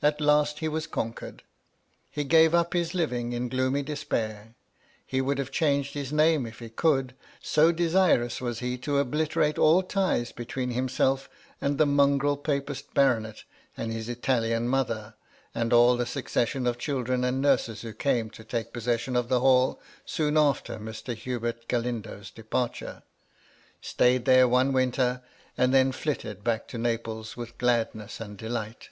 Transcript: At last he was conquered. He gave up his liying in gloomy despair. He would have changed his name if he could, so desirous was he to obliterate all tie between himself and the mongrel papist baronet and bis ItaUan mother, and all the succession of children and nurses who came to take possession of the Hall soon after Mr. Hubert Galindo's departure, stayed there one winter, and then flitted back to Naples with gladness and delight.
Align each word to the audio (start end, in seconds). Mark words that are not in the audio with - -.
At 0.00 0.20
last 0.20 0.60
he 0.60 0.68
was 0.68 0.86
conquered. 0.86 1.42
He 2.08 2.22
gave 2.22 2.54
up 2.54 2.72
his 2.72 2.92
liying 2.94 3.32
in 3.32 3.48
gloomy 3.48 3.82
despair. 3.82 4.54
He 5.04 5.20
would 5.20 5.38
have 5.38 5.50
changed 5.50 5.94
his 5.94 6.12
name 6.12 6.46
if 6.46 6.60
he 6.60 6.68
could, 6.68 7.16
so 7.42 7.72
desirous 7.72 8.40
was 8.40 8.60
he 8.60 8.78
to 8.78 8.98
obliterate 8.98 9.58
all 9.58 9.82
tie 9.82 10.24
between 10.36 10.70
himself 10.70 11.28
and 11.60 11.78
the 11.78 11.84
mongrel 11.84 12.36
papist 12.36 12.94
baronet 12.94 13.42
and 13.76 13.92
bis 13.92 14.06
ItaUan 14.06 14.66
mother, 14.66 15.14
and 15.52 15.72
all 15.72 15.96
the 15.96 16.06
succession 16.06 16.68
of 16.68 16.78
children 16.78 17.24
and 17.24 17.40
nurses 17.42 17.82
who 17.82 17.92
came 17.92 18.30
to 18.30 18.44
take 18.44 18.72
possession 18.72 19.16
of 19.16 19.28
the 19.28 19.40
Hall 19.40 19.80
soon 20.06 20.36
after 20.36 20.78
Mr. 20.78 21.12
Hubert 21.16 21.66
Galindo's 21.66 22.30
departure, 22.30 23.02
stayed 23.80 24.26
there 24.26 24.46
one 24.46 24.72
winter, 24.72 25.22
and 25.56 25.74
then 25.74 25.90
flitted 25.90 26.44
back 26.44 26.68
to 26.68 26.78
Naples 26.78 27.36
with 27.36 27.58
gladness 27.58 28.20
and 28.20 28.36
delight. 28.38 28.90